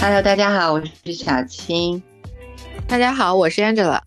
[0.00, 2.00] Hello，大家好，我是小青。
[2.86, 4.00] 大家好，我是 Angela。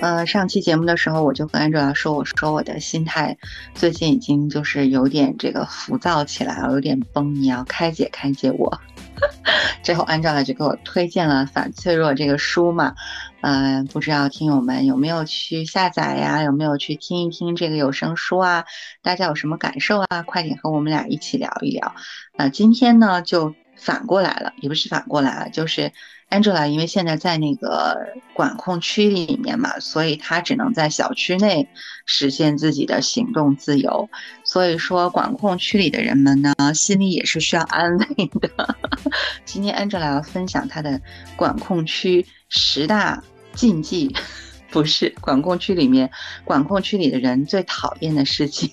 [0.00, 3.36] 呃，上期节目的时候，我就跟 Angela 说，我说我的心态
[3.74, 8.80] 最近已经就是有点这个浮躁起来了，有点崩，你要开解开解我。
[9.84, 12.94] 之后 Angela 就给我推荐了《反脆弱》这个书嘛，
[13.42, 16.42] 嗯，不知道听友们有没有去下载呀？
[16.42, 18.64] 有没有去听一听这个有声书啊？
[19.02, 20.22] 大家有什么感受啊？
[20.24, 21.94] 快点和我们俩一起聊一聊。
[22.36, 25.92] 那今天呢，就反过来了，也不是反过来了，就是。
[26.32, 27.94] Angela 因为现在在那个
[28.32, 31.68] 管控区里面嘛，所以她只能在小区内
[32.06, 34.08] 实现自己的行动自由。
[34.42, 38.06] 所以说，管控区里的人们呢，心里也是需要安慰
[38.40, 38.76] 的。
[39.44, 40.98] 今天 Angela 要分享她的
[41.36, 43.22] 管控区十大
[43.52, 44.16] 禁忌，
[44.72, 46.10] 不是管控区里面
[46.46, 48.70] 管控区里的人最讨厌的事情。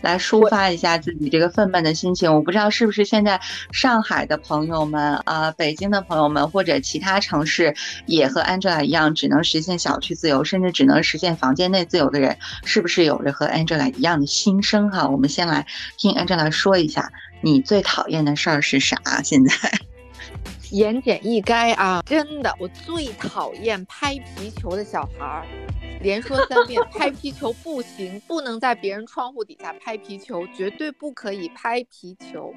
[0.00, 2.32] 来抒发一下自己这个愤懑的心情。
[2.32, 3.40] 我不知道是不是现在
[3.72, 7.74] 上海的朋友们啊，北京的朋友们，或者其他城市
[8.06, 14.90] 也和 Angela 一样，只能实现小区自由，甚至只能实现房间内自由的人，是不是有着和 Angela 一样的心声？
[14.90, 18.96] 哈，我们先来听 Angela 说一下，你最讨厌的事儿是啥？
[19.22, 19.54] 现在
[20.70, 25.44] 言简意赅啊，真的，我最讨厌拍皮球的小孩儿。
[26.00, 32.54] 连说三遍，拍皮球不行，不能在别人窗户底下拍皮球，绝对不可以拍皮球。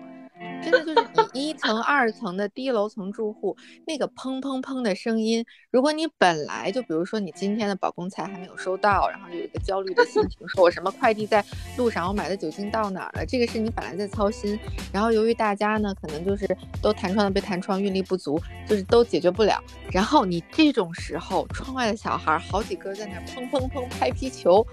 [0.63, 11.43] 真的就是你一层、二层的低楼层住户，那个砰砰砰的声音，如果你本来就比如说你今天的保供菜还没有收到，然后有一个焦虑的心情，说我什么快递在
[11.77, 13.25] 路上，我买的酒精到哪儿了？
[13.25, 14.57] 这个是你本来在操心，
[14.91, 16.47] 然后由于大家呢可能就是
[16.81, 19.61] 都弹窗的被弹窗，运力不足，就是都解决不了。
[19.91, 24.65] 然后你这种时候，窗外的小孩好几个在那砰砰砰拍皮球，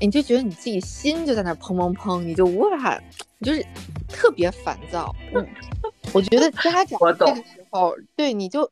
[0.00, 3.00] 你就觉得你自己心就在那砰砰砰，你就无法。
[3.42, 3.62] 就是
[4.08, 5.46] 特别烦躁， 嗯，
[6.12, 8.70] 我觉得家长这个时候对你就，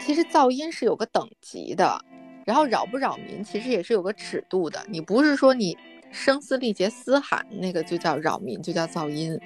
[0.00, 1.98] 其实噪音是有个等级的，
[2.44, 5.76] 然后扰不扰民其实也是有个尺度的，你不是说你
[6.10, 9.38] 声嘶力竭嘶喊那个就叫扰民，就叫噪音。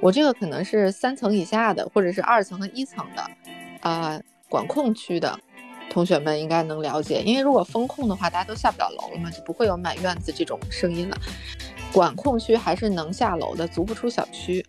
[0.00, 3.30] 我这个可能是三层以下的，或者是二层和一层的，
[3.80, 5.36] 啊，管控区的
[5.90, 11.18] 同学们应该能了解，因为如果封控的话，大家都下不了楼了嘛，就不会有满院子这种声音了。
[11.92, 14.64] 管控区还是能下楼的，足不出小区。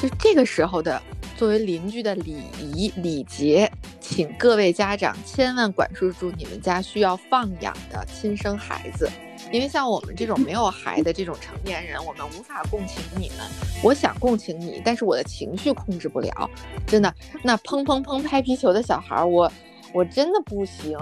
[0.00, 1.00] 就这个时候的，
[1.36, 9.08] 作为邻居的礼仪礼节，请各位家长千万管束住你们家需要放养的亲生孩子，
[9.52, 13.38] 因为像我们这种没有孩的这种成年人，我们无法共情你们。
[13.82, 16.50] 我想共情你，但是我的情绪控制不了，
[16.86, 17.14] 真的。
[17.42, 19.50] 那砰砰砰拍皮球的小孩，我
[19.94, 20.98] 我真的不行。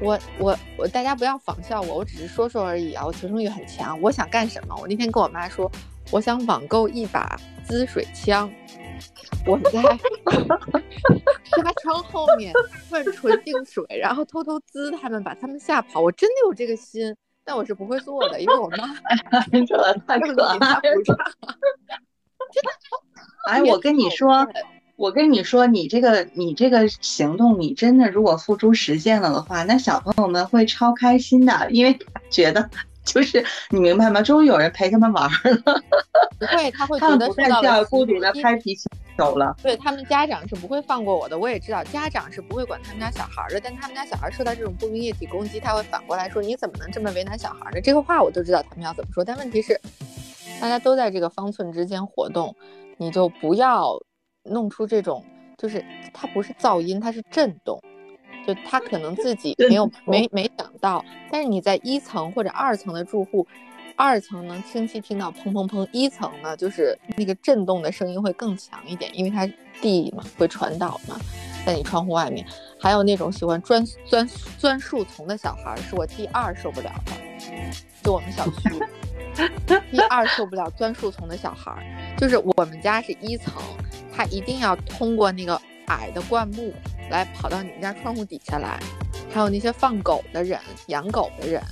[0.00, 3.06] 我我我，大家不要仿效我，我只是说说而已啊！
[3.06, 4.76] 我求生欲很强，我想干什么？
[4.80, 5.70] 我那天跟我妈说，
[6.10, 8.50] 我想网购一把滋水枪，
[9.46, 12.52] 我在纱 窗后面
[12.90, 16.00] 灌纯净水，然后偷偷滋他们，把他们吓跑。
[16.00, 18.94] 我真的有这个心，但我是不会做的，因为我妈
[19.66, 21.16] 这太可爱了， 真的。
[23.48, 24.46] 哎，我跟你说。
[24.96, 31.98] 我跟你说，你这个你这个行动，你真的如果付诸实践了的话，那小朋友们会超开心的，因为
[32.30, 32.70] 觉得
[33.04, 34.22] 就是你明白吗？
[34.22, 35.82] 终于有人陪他们玩了。
[36.38, 38.76] 不会，他会 觉得不再叫孤独的拍皮
[39.18, 39.56] 球了。
[39.62, 47.80] 对他们家长是不会放过我的，我也知道家长是不会管他们家小孩的，但他们家小孩受到这种不明液体攻击，他会反过来说你怎么能这么为难小孩呢？
[47.80, 49.80] 这个话我都知道他们要怎么说，但问题是
[50.60, 52.54] 大家都在这个方寸之间活动，
[52.96, 54.00] 你就不要。
[54.44, 55.24] 弄出这种，
[55.56, 57.80] 就是它不是噪音，它是震动，
[58.46, 63.46] 就他可能自己没有没没想到，但是你在一层或者二层的住户，
[63.96, 69.48] 二层能清晰听到砰砰砰，一层呢就是那个震动的声音会更强一点，因为它
[69.80, 71.18] 地嘛会传导嘛，
[71.64, 72.46] 在你窗户外面，
[72.78, 74.28] 还有那种喜欢钻钻
[74.58, 77.12] 钻树丛的小孩，是我第二受不了的，
[78.02, 78.78] 就我们小区
[79.90, 83.54] 第二受不了钻树丛的小孩，就是我们家是一层。
[84.16, 86.72] 他一定要通过那个矮的灌木
[87.10, 88.78] 来跑到你们家窗户底下来，
[89.32, 91.62] 还有那些放狗的人、养狗的人，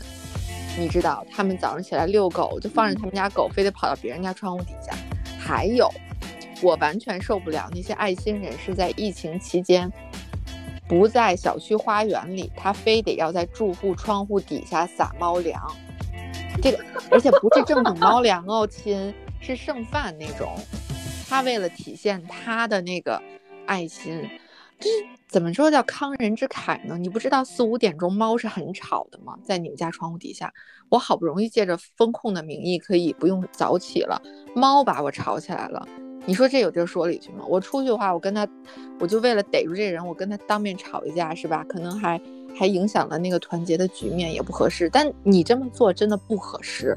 [0.79, 4.93] 你知道，他们早上起来遛狗，就放着他们家狗，非得跑到别人家窗户底下。
[5.39, 5.89] 还有，
[6.63, 9.91] 我完全受不了那些爱心人士在疫情期间
[10.89, 15.61] 不在小区花园里，他非得要在住户窗户底下撒猫粮。
[16.61, 16.79] 这个，
[17.11, 20.55] 而且不是正经猫粮哦，亲，是剩饭那种。
[21.33, 23.19] 他为了体现他的那个
[23.65, 24.21] 爱心，
[24.79, 24.91] 这
[25.27, 26.99] 怎么说叫慷人之慨呢？
[26.99, 29.35] 你不知道四五点钟猫是很吵的吗？
[29.43, 30.53] 在你们家窗户底下，
[30.91, 34.21] 我好不容易借着风控的名义可以不用早起了，
[34.55, 35.89] 猫把我吵起来了。
[36.27, 37.47] 你说这有地儿说理去吗？
[37.49, 38.47] 我出去的话，我跟他，
[39.01, 41.65] 我就为了逮住这人，我跟他当面吵一架，是吧？
[41.67, 42.21] 可能还
[42.55, 44.91] 还影响了那个团结的局面，也不合适。
[44.91, 46.95] 但你这么做真的不合适。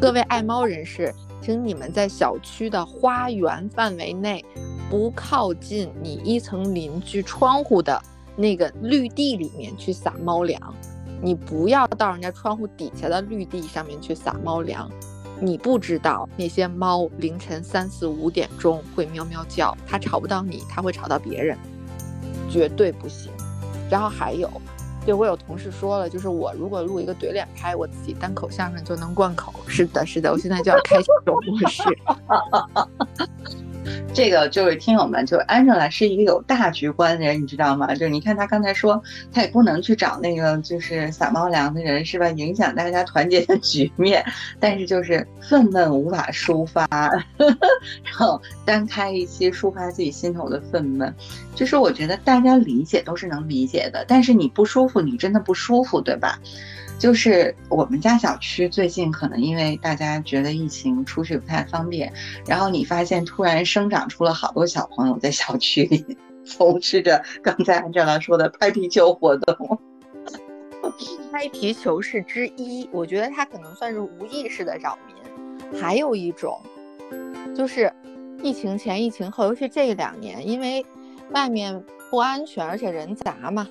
[0.00, 4.44] 各位爱猫人士，请你们在小区的花园范围内，
[4.90, 8.00] 不靠近你一层邻居窗户的
[8.36, 10.74] 那个绿地里面去撒猫粮。
[11.22, 14.90] 你不要到人家窗户底下的绿地上面去撒猫粮，
[15.40, 21.58] 你不知道那些猫凌晨三四五点钟会喵喵叫，它吵不到你，它会吵到别人，
[22.50, 23.30] 绝对不行。
[23.90, 24.50] 然后还有，
[25.04, 29.52] 对我有同事说了，就是我如果录一个怼脸拍，我自己单口相声就能贯口。
[29.66, 31.82] 是的，是的，我现在就要开这种模式。
[34.12, 37.94] 这个就是听友们，就是 Angela 是一个有大局观的人，你知道吗？
[37.94, 39.00] 就是你看他刚才说，
[39.32, 42.28] 他也不能去找那个就是撒猫粮的人，是吧？
[42.30, 44.22] 影响大家团结的局面。
[44.58, 46.86] 但是就是愤懑无法抒发，
[47.38, 51.10] 然后单开一期抒发自己心头的愤懑，
[51.54, 54.04] 就是我觉得大家理解都是能理解的。
[54.06, 56.38] 但是你不舒服，你真的不舒服，对吧？
[56.98, 62.12] 就是我们家小区最近可能因为大家觉得疫情出去不太方便，
[62.46, 69.78] 然后你发现突然生长出了好多小朋友在小区里从事着刚才按照他说的拍皮球活动。
[71.32, 75.80] 拍皮球是之一，我觉得它可能算是无意识的扰民。
[75.80, 76.60] 还有一种，
[77.56, 77.92] 就是
[78.42, 80.84] 疫情前、疫情后，尤其这两年，因为
[81.30, 83.68] 外面不安全，而且人杂嘛，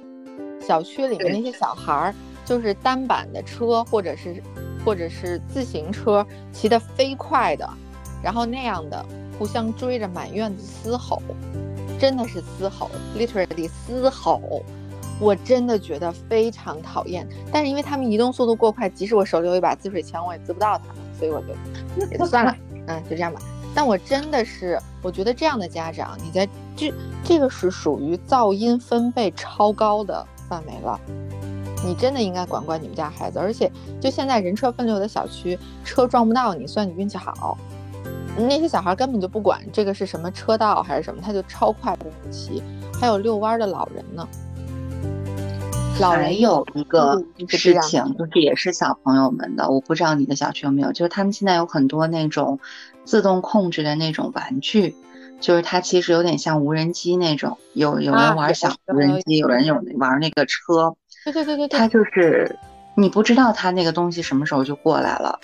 [0.61, 2.15] 小区里面那些小孩儿。
[2.45, 4.41] 就是单板的车，或者是，
[4.83, 7.69] 或者是自行车骑得飞快的，
[8.23, 9.05] 然后那样的
[9.37, 11.21] 互相追着满院子嘶吼，
[11.99, 14.63] 真的是嘶吼，literally 嘶吼，
[15.19, 17.27] 我真的觉得非常讨厌。
[17.51, 21.47] 但是因为他们移动速度过快，即使我手里有一把滋水枪，我也滋不到他们，所以我就
[22.11, 22.55] 也就算了，
[22.87, 23.39] 嗯，就这样吧。
[23.75, 26.93] 但我真的是，我觉得这样的家长，你在这
[27.23, 30.99] 这个是属于噪音分贝超高的范围了。
[31.85, 33.71] 你真的应该管管你们家孩子，而且
[34.01, 37.57] 就现在人车分流的小区，车撞不到你算你运气好。
[38.47, 42.63] 那些小孩根本就不管这个是什么车道还是什么，他就超快的骑。
[42.99, 44.27] 还有遛弯的老人呢。
[45.99, 52.57] 老人有一个事情，就是也是小朋友们的，我不知道你的小区有没有，就是他们现在有很多那种
[53.03, 54.95] 自动控制的那种玩具，
[55.41, 60.95] 就是它其实有点像无人机那种，有有人玩小无人机，有人有玩那个车。
[61.25, 62.57] 对对对对对，他就是
[62.95, 65.37] 你不知道它那个东西什么时候就过来了。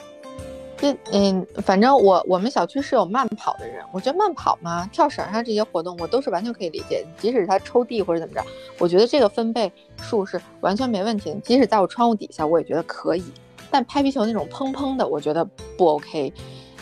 [0.77, 7.05] 这嗯，反正我我们小区是有慢跑的人，我觉得慢跑嘛，跳绳啊这些活动我都是完全可以理解。
[7.17, 8.43] 即使他抽地或者怎么着，
[8.77, 11.39] 我觉得这个分贝数是完全没问题的。
[11.39, 13.23] 即使在我窗户底下，我也觉得可以。
[13.71, 15.43] 但拍皮球那种砰砰的，我觉得
[15.77, 16.33] 不 OK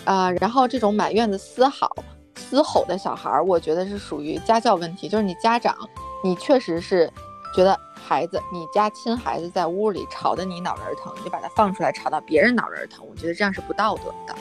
[0.06, 0.32] 啊。
[0.32, 1.88] 然后这种满院子嘶吼
[2.36, 5.76] 嘶吼的小孩，我觉得是属于家教问题，就是你家长，
[6.24, 7.12] 你确实是
[7.56, 7.80] 觉得。
[8.04, 14.36] 孩子，你家亲孩子在屋里吵得你脑仁疼，你就把他放出来吵到别人脑仁疼，我觉得这样是不道德的。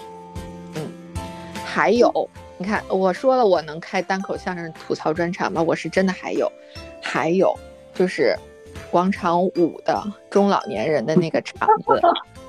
[0.74, 0.90] 嗯，
[1.64, 2.28] 还有，
[2.58, 5.62] 你看我说了我能开单口相声吐槽专场吗？
[5.62, 6.50] 我是真的还有，
[7.00, 7.56] 还有
[7.94, 8.36] 就是
[8.90, 12.00] 广场舞的中老年人的那个场子，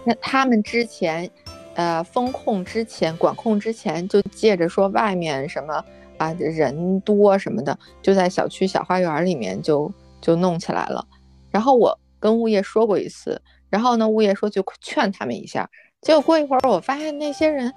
[0.04, 1.30] 那他们之前，
[1.76, 5.86] 呃，风控之前管控之前就借着说外面什么
[6.18, 9.92] 啊人多什么的，就在小区小花园里面就。
[10.24, 11.06] 就弄起来了，
[11.52, 13.40] 然后我跟物业说过一次，
[13.70, 15.70] 然后呢，物业说就劝他们一下，
[16.02, 17.72] 结果过一会儿我发现那些人，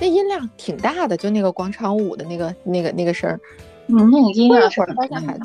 [0.00, 3.38] 那音量挺大的，就那个广场舞的那个那个那个声儿，
[3.86, 5.44] 嗯，那个音量会儿发现还在，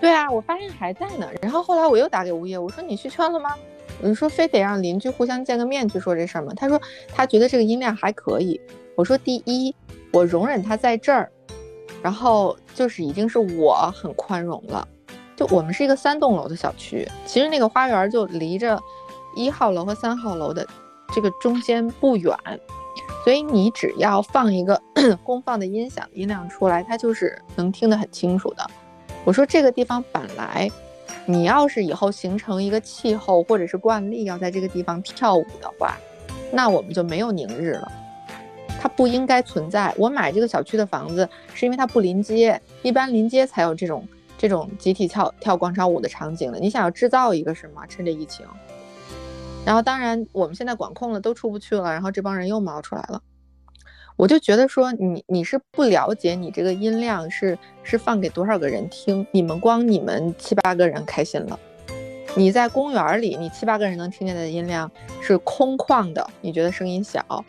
[0.00, 1.28] 对啊，我发现还在呢。
[1.42, 3.54] 然后后来我又打给物业，我说你去劝了吗？
[4.00, 6.52] 你说非得让邻居互相见个面去说这事儿吗？
[6.56, 6.80] 他说
[7.14, 8.58] 他觉得这个音量还可以。
[8.96, 9.74] 我说第一，
[10.12, 11.30] 我容忍他在这儿，
[12.02, 14.88] 然后就是已经是我很宽容了。
[15.50, 18.80] 我们是一个三栋楼的小区，其实那个花园就离着
[19.34, 20.66] 一号楼和三号楼的
[21.14, 22.36] 这个中间不远，
[23.24, 24.80] 所以你只要放一个
[25.24, 28.66] 公放的音响音量出来，它就是能听得很清楚的。
[29.24, 30.70] 我说这个地方本来，
[31.26, 35.96] 你要是以后形成一个气候或者是惯例，要在这个地方跳舞的话，
[36.50, 37.90] 那我们就没有宁日了，
[38.80, 39.94] 它不应该存在。
[39.96, 44.06] 我买这个小区的房子是因为它不临街，一般临街才有这种。
[44.42, 47.86] 这种集体跳跳广场舞的场景了，你想要制造一个什么？
[47.88, 48.44] 趁着疫情，
[49.64, 53.22] 然后当然我们现在管控了，都出不去了，然后这帮人又冒出来了。
[54.16, 59.24] 我就觉得说，你你是不了解你这个音量是是放给多少个人听？
[59.30, 61.56] 你们光你们七八个人开心了，
[62.34, 67.44] 你在公园里，你七八个人能听见的音量是空旷的，你觉得声音小？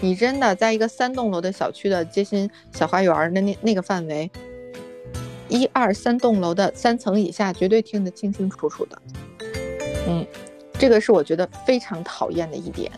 [0.00, 4.30] 你真的在一个三栋楼的小区的街心小花园的那那个范围，
[5.48, 8.98] 一二三栋楼的三层以下绝对听得清清楚楚的。
[10.06, 10.26] 嗯，
[10.78, 12.90] 这个是我觉得非常讨厌的一点。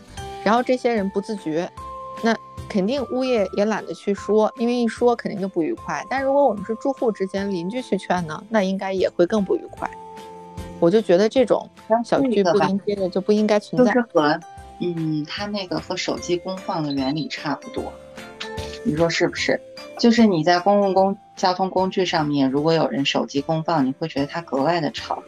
[0.43, 1.69] 然后这些人不自觉，
[2.23, 2.35] 那
[2.67, 6.05] 肯定物业也懒得去说，因为一说肯定就不愉快。
[6.09, 9.89] 但如果我们是住户之间邻居去劝呢，那应该也会更不愉快。
[10.79, 11.69] 我就觉得这种
[12.03, 13.93] 小区不连接的就不应该存在。
[13.93, 14.39] 就是和，
[14.79, 17.93] 嗯，它那个和手机公放的原理差不多，
[18.83, 19.61] 你说是不是？
[19.99, 25.23] 就是你在公共公交通工具上面，如果有人手机公放，你会觉得它格外的吵。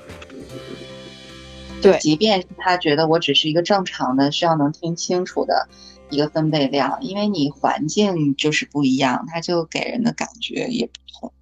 [1.81, 5.67] 对，即便是他觉得我只是一个正常的需要能听清楚的
[6.09, 11.33] 一个分贝量，因为你环境就是不一样，它就给人的感觉也不同。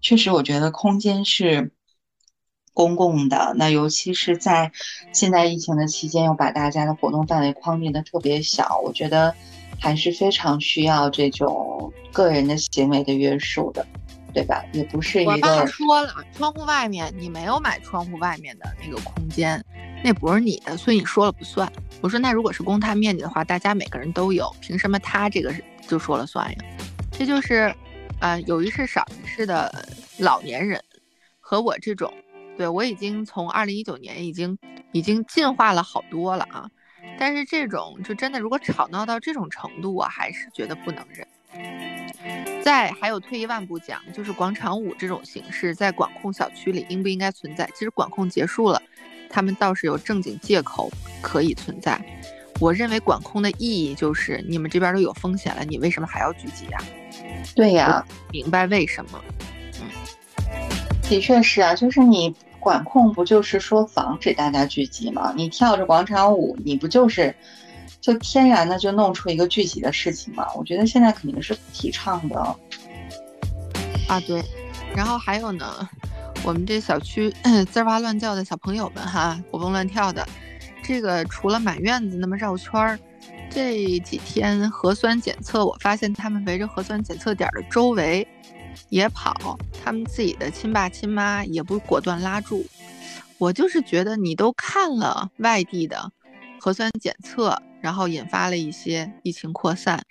[0.00, 1.70] 确实，我觉得空间是。
[2.76, 4.70] 公共的那，尤其是在
[5.10, 9.34] 现在疫情的期间，又把大家的活动范围框定的特别小，我觉得
[9.80, 13.86] 还是非常需要这种个人的行为的约束的，
[14.36, 14.62] 对吧？
[14.74, 15.32] 也不是一个。
[15.32, 19.64] 我爸说了，窗户外面你没有买窗户外面的那个空间，
[20.04, 21.72] 那不是你的，所以你说了不算。
[22.02, 25.54] 我说那如果是公摊面积的话，大家每个人都有，凭什么他这个
[25.88, 26.58] 就说了算呀？
[27.10, 27.74] 这就是，
[28.20, 29.88] 呃，有一事少一事的
[30.18, 30.78] 老年人
[31.40, 32.12] 和我这种。
[32.58, 34.58] 对我已经从二零一九年已经
[34.92, 36.68] 已经进化了好多了啊，
[37.18, 41.26] 但是这种就真的如果吵闹到这种程度，我还是觉得不能忍。
[42.66, 47.64] 再还有退一万步讲，就是广场舞这种形式在管控小区里应不应该存在？
[47.74, 48.82] 其实管控结束了，
[49.30, 50.90] 他们倒是有正经借口
[51.22, 51.96] 可以存在。
[52.58, 56.78] 我认为管控的意义就是你们这边都有风险了，你为什么还要聚集呀？
[57.54, 59.22] 对呀，明白为什么？
[59.80, 59.86] 嗯，
[61.08, 62.34] 的确是啊，就是你。
[62.58, 65.32] 管控不就是说防止大家聚集吗？
[65.36, 67.32] 你跳着广场舞，你不就是
[68.06, 70.46] 就天然的就弄出一个聚集的事情嘛？
[70.54, 72.40] 我觉得现在肯定是不提倡的。
[74.06, 74.40] 啊，对。
[74.94, 75.88] 然后还有呢，
[76.44, 77.34] 我们这小区
[77.68, 80.24] 滋哇乱叫的小朋友们哈，活蹦乱跳的，
[80.84, 82.96] 这个除了满院子那么绕圈儿，
[83.50, 88.24] 这几天核酸检测，我发现他们围着核酸检测点的周围。
[88.88, 92.64] 也跑，他们自己的亲爸亲妈也不果断拉住。
[93.36, 96.12] 我就是觉得你都看了外地的
[96.60, 100.02] 核酸检测，然后引发了一些疫情扩散，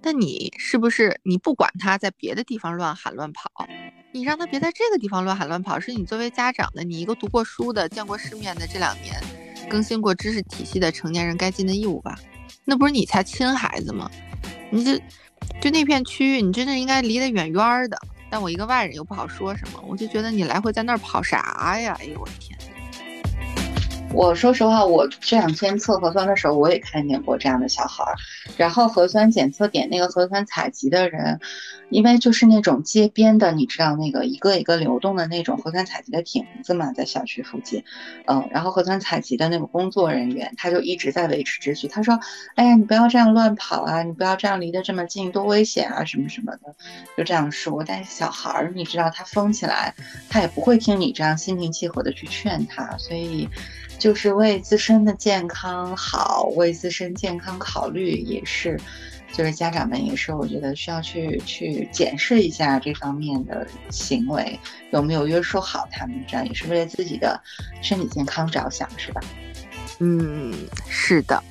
[0.00, 3.50] 那你是不是你不管他在别的地方乱喊乱跑，
[4.12, 9.20] 你让他别在这个地方乱喊乱跑，是你作为家长的，你一个读过书的、见过世面的这两年
[9.68, 12.16] 更新过知识体系的成年人该尽的义务吧？
[12.64, 14.08] 那不是你才亲孩子吗？
[14.70, 15.02] 你这。
[15.60, 17.98] 就那片区域，你真的应该离得远远的。
[18.30, 21.96] 但我一个外人又不好说什么，我就觉得你来回在那儿跑啥呀？
[22.00, 22.56] 哎呦我的天！
[24.12, 28.14] 我说实话，我这两天测核酸的时候，我也看见过这样的小孩儿。
[28.56, 31.38] 然后核酸检测点那个核酸采集的人，
[31.90, 37.84] 因为就是那种街边的，你知道那个一个一个流动的那种核酸采集的亭子嘛，在小区附近，
[38.26, 41.86] 嗯，然后核酸采集的那个工作人员他就一直在维持秩序。
[41.86, 42.18] 他说
[42.56, 46.74] ：“哎呀，你不要这样乱跑啊，你不要这样离得这么近，多危险啊，什么什么的。”
[47.18, 47.84] 就这样说。
[47.86, 49.94] 但是小孩儿，你知道他疯起来，
[50.30, 53.46] 他也不会听你这样心平气和的去劝他，所以。
[53.98, 58.78] 就是为自身的健康好，为自身健康考虑也是，
[59.32, 64.58] 就是家长们也是，我觉得需要去去检视一下这方面的行为
[64.90, 67.40] 有没有约束好他们，这样也是为了自己的
[67.82, 69.20] 身体健康着想，是吧？
[69.98, 70.54] 嗯，
[70.88, 71.42] 是的。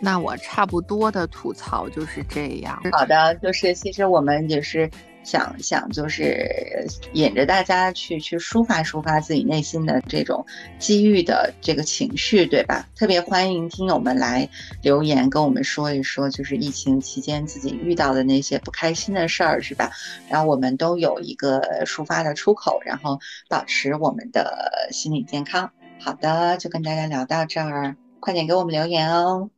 [0.00, 2.82] 那我差不多的吐槽就是这样。
[2.92, 4.90] 好的，就是其实我们也是。
[5.24, 10.44] 想想就是引着大家去去抒发抒发自己内心的这种
[10.78, 12.86] 机遇的这个情绪，对吧？
[12.94, 14.48] 特别欢迎听友们来
[14.82, 19.90] 留言跟我们说一说，就是疫情期间自己遇到的那些不开心的事儿，是吧？
[20.28, 25.70] 然后我们都有一个抒发的出口，然后保持我们的心理健康。
[26.00, 29.48] 好的，就跟大家聊到这儿，快点给我们留言哦。